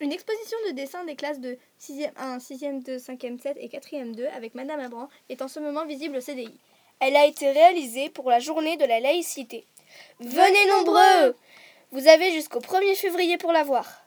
Une 0.00 0.12
exposition 0.12 0.56
de 0.66 0.72
dessins 0.72 1.04
des 1.04 1.14
classes 1.14 1.40
de 1.40 1.58
6e 1.78 2.10
1, 2.16 2.38
6e 2.38 2.82
2, 2.82 2.96
5e 2.96 3.38
7 3.38 3.56
et 3.60 3.68
4e 3.68 4.14
2 4.14 4.26
avec 4.34 4.54
Madame 4.54 4.80
Abran 4.80 5.10
est 5.28 5.42
en 5.42 5.48
ce 5.48 5.60
moment 5.60 5.84
visible 5.84 6.16
au 6.16 6.20
CDI. 6.22 6.58
Elle 7.00 7.16
a 7.16 7.26
été 7.26 7.50
réalisée 7.50 8.08
pour 8.08 8.30
la 8.30 8.38
journée 8.38 8.78
de 8.78 8.86
la 8.86 8.98
laïcité. 8.98 9.66
Venez 10.20 10.70
nombreux 10.70 11.36
Vous 11.92 12.08
avez 12.08 12.32
jusqu'au 12.32 12.60
1er 12.60 12.94
février 12.94 13.36
pour 13.36 13.52
la 13.52 13.62
voir. 13.62 14.02